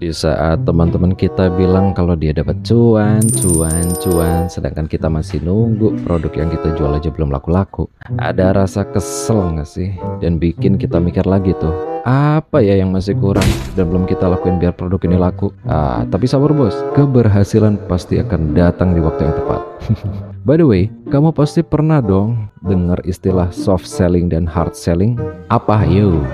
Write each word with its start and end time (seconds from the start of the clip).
Di 0.00 0.08
saat 0.16 0.64
teman-teman 0.64 1.12
kita 1.12 1.52
bilang 1.52 1.92
kalau 1.92 2.16
dia 2.16 2.32
dapat 2.32 2.56
cuan, 2.64 3.20
cuan, 3.20 3.84
cuan, 4.00 4.48
sedangkan 4.48 4.88
kita 4.88 5.12
masih 5.12 5.44
nunggu 5.44 5.92
produk 6.08 6.40
yang 6.40 6.48
kita 6.48 6.72
jual 6.72 6.88
aja 6.96 7.12
belum 7.12 7.28
laku-laku. 7.28 7.84
Ada 8.16 8.56
rasa 8.56 8.88
kesel 8.88 9.60
nggak 9.60 9.68
sih? 9.68 9.92
Dan 10.24 10.40
bikin 10.40 10.80
kita 10.80 10.96
mikir 10.96 11.28
lagi 11.28 11.52
tuh, 11.60 11.76
apa 12.08 12.64
ya 12.64 12.80
yang 12.80 12.96
masih 12.96 13.12
kurang 13.20 13.44
dan 13.76 13.92
belum 13.92 14.08
kita 14.08 14.24
lakuin 14.24 14.56
biar 14.56 14.72
produk 14.72 15.04
ini 15.04 15.20
laku? 15.20 15.52
Ah, 15.68 16.08
tapi 16.08 16.24
sabar 16.24 16.56
bos, 16.56 16.80
keberhasilan 16.96 17.76
pasti 17.84 18.24
akan 18.24 18.56
datang 18.56 18.96
di 18.96 19.04
waktu 19.04 19.28
yang 19.28 19.36
tepat. 19.36 19.60
By 20.48 20.56
the 20.56 20.64
way, 20.64 20.88
kamu 21.12 21.36
pasti 21.36 21.60
pernah 21.60 22.00
dong 22.00 22.48
dengar 22.64 23.04
istilah 23.04 23.52
soft 23.52 23.84
selling 23.84 24.32
dan 24.32 24.48
hard 24.48 24.72
selling? 24.72 25.20
Apa 25.52 25.84
yuk? 25.84 26.24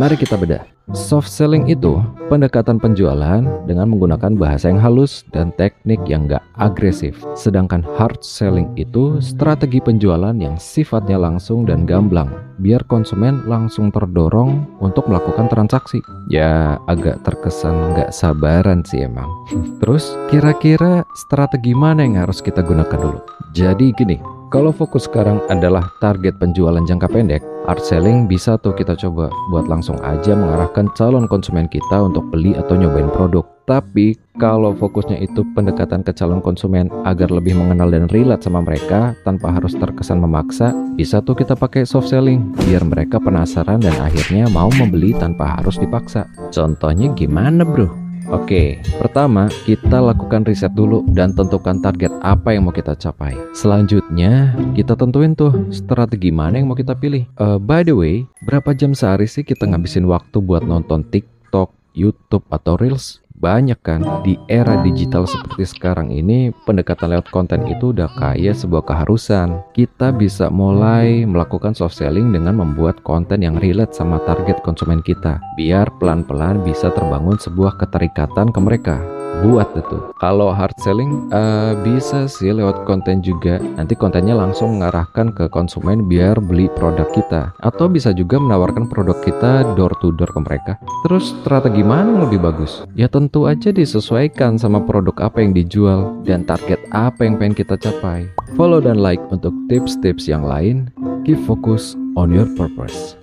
Mari 0.00 0.16
kita 0.16 0.40
bedah. 0.40 0.64
Soft 0.90 1.30
selling 1.30 1.70
itu 1.70 2.02
pendekatan 2.26 2.82
penjualan 2.82 3.46
dengan 3.62 3.86
menggunakan 3.94 4.34
bahasa 4.34 4.74
yang 4.74 4.82
halus 4.82 5.22
dan 5.30 5.54
teknik 5.54 6.02
yang 6.10 6.26
gak 6.26 6.42
agresif. 6.58 7.14
Sedangkan 7.38 7.86
hard 7.94 8.18
selling 8.26 8.74
itu 8.74 9.22
strategi 9.22 9.78
penjualan 9.78 10.34
yang 10.34 10.58
sifatnya 10.58 11.14
langsung 11.14 11.62
dan 11.62 11.86
gamblang, 11.86 12.34
biar 12.58 12.82
konsumen 12.90 13.46
langsung 13.46 13.94
terdorong 13.94 14.66
untuk 14.82 15.06
melakukan 15.06 15.46
transaksi. 15.46 16.02
Ya 16.26 16.82
agak 16.90 17.22
terkesan 17.22 17.94
gak 17.94 18.10
sabaran 18.10 18.82
sih 18.82 19.06
emang. 19.06 19.30
Terus 19.82 20.10
kira-kira 20.26 21.06
strategi 21.14 21.70
mana 21.70 22.02
yang 22.02 22.18
harus 22.18 22.42
kita 22.42 22.66
gunakan 22.66 22.98
dulu? 22.98 23.20
Jadi 23.54 23.94
gini, 23.94 24.39
kalau 24.50 24.74
fokus 24.74 25.06
sekarang 25.06 25.38
adalah 25.46 25.86
target 26.02 26.34
penjualan 26.42 26.82
jangka 26.82 27.06
pendek, 27.06 27.42
art 27.70 27.80
selling 27.86 28.26
bisa 28.26 28.58
tuh 28.58 28.74
kita 28.74 28.98
coba 28.98 29.30
buat 29.54 29.70
langsung 29.70 29.96
aja 30.02 30.34
mengarahkan 30.34 30.90
calon 30.98 31.30
konsumen 31.30 31.70
kita 31.70 32.02
untuk 32.02 32.26
beli 32.34 32.58
atau 32.58 32.74
nyobain 32.74 33.08
produk. 33.14 33.46
Tapi 33.70 34.18
kalau 34.42 34.74
fokusnya 34.74 35.22
itu 35.22 35.46
pendekatan 35.54 36.02
ke 36.02 36.10
calon 36.10 36.42
konsumen 36.42 36.90
agar 37.06 37.30
lebih 37.30 37.54
mengenal 37.54 37.94
dan 37.94 38.10
relate 38.10 38.42
sama 38.42 38.66
mereka 38.66 39.14
tanpa 39.22 39.54
harus 39.54 39.78
terkesan 39.78 40.18
memaksa, 40.18 40.74
bisa 40.98 41.22
tuh 41.22 41.38
kita 41.38 41.54
pakai 41.54 41.86
soft 41.86 42.10
selling 42.10 42.50
biar 42.66 42.82
mereka 42.82 43.22
penasaran 43.22 43.78
dan 43.78 43.94
akhirnya 44.02 44.50
mau 44.50 44.66
membeli 44.74 45.14
tanpa 45.14 45.62
harus 45.62 45.78
dipaksa. 45.78 46.26
Contohnya 46.50 47.14
gimana 47.14 47.62
bro? 47.62 47.99
Oke, 48.30 48.78
pertama 49.02 49.50
kita 49.66 49.98
lakukan 49.98 50.46
riset 50.46 50.70
dulu 50.70 51.02
dan 51.10 51.34
tentukan 51.34 51.82
target 51.82 52.14
apa 52.22 52.54
yang 52.54 52.62
mau 52.62 52.70
kita 52.70 52.94
capai. 52.94 53.34
Selanjutnya, 53.58 54.54
kita 54.78 54.94
tentuin 54.94 55.34
tuh 55.34 55.50
strategi 55.74 56.30
mana 56.30 56.62
yang 56.62 56.70
mau 56.70 56.78
kita 56.78 56.94
pilih. 56.94 57.26
Uh, 57.34 57.58
by 57.58 57.82
the 57.82 57.90
way, 57.90 58.22
berapa 58.46 58.70
jam 58.70 58.94
sehari 58.94 59.26
sih 59.26 59.42
kita 59.42 59.66
ngabisin 59.66 60.06
waktu 60.06 60.38
buat 60.38 60.62
nonton 60.62 61.02
TikTok, 61.10 61.74
YouTube, 61.90 62.46
atau 62.54 62.78
Reels? 62.78 63.18
Banyak 63.40 63.80
kan 63.80 64.04
di 64.20 64.36
era 64.52 64.76
digital 64.84 65.24
seperti 65.24 65.64
sekarang 65.64 66.12
ini 66.12 66.52
pendekatan 66.68 67.16
lewat 67.16 67.32
konten 67.32 67.64
itu 67.72 67.96
udah 67.96 68.12
kayak 68.20 68.52
sebuah 68.52 68.84
keharusan. 68.84 69.64
Kita 69.72 70.12
bisa 70.12 70.52
mulai 70.52 71.24
melakukan 71.24 71.72
soft 71.72 71.96
selling 71.96 72.36
dengan 72.36 72.60
membuat 72.60 73.00
konten 73.00 73.40
yang 73.40 73.56
relate 73.56 73.96
sama 73.96 74.20
target 74.28 74.60
konsumen 74.60 75.00
kita 75.00 75.40
biar 75.56 75.88
pelan-pelan 75.96 76.60
bisa 76.60 76.92
terbangun 76.92 77.40
sebuah 77.40 77.80
keterikatan 77.80 78.52
ke 78.52 78.60
mereka 78.60 79.00
buat 79.40 79.68
itu. 79.76 79.98
Kalau 80.20 80.52
hard 80.52 80.76
selling 80.80 81.28
uh, 81.32 81.72
bisa 81.80 82.28
sih 82.28 82.52
lewat 82.52 82.84
konten 82.84 83.24
juga. 83.24 83.60
Nanti 83.76 83.96
kontennya 83.96 84.36
langsung 84.36 84.78
mengarahkan 84.78 85.32
ke 85.32 85.48
konsumen 85.48 86.06
biar 86.08 86.40
beli 86.40 86.68
produk 86.76 87.08
kita. 87.12 87.52
Atau 87.64 87.88
bisa 87.88 88.12
juga 88.12 88.40
menawarkan 88.40 88.88
produk 88.88 89.18
kita 89.24 89.76
door 89.76 89.92
to 90.00 90.12
door 90.16 90.30
ke 90.30 90.40
mereka. 90.40 90.72
Terus 91.04 91.32
strategi 91.42 91.84
mana 91.84 92.12
yang 92.12 92.22
lebih 92.28 92.40
bagus? 92.40 92.84
Ya 92.96 93.08
tentu 93.08 93.48
aja 93.48 93.72
disesuaikan 93.72 94.56
sama 94.56 94.80
produk 94.84 95.30
apa 95.30 95.44
yang 95.44 95.52
dijual 95.56 96.16
dan 96.24 96.44
target 96.44 96.80
apa 96.92 97.24
yang 97.24 97.36
pengen 97.40 97.56
kita 97.56 97.76
capai. 97.76 98.28
Follow 98.56 98.80
dan 98.80 99.00
like 99.00 99.22
untuk 99.32 99.52
tips-tips 99.68 100.28
yang 100.28 100.44
lain. 100.44 100.88
Keep 101.28 101.44
focus 101.44 101.96
on 102.16 102.32
your 102.32 102.48
purpose. 102.56 103.19